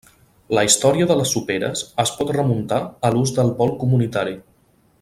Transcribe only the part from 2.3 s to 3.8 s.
remuntar a l'ús del bol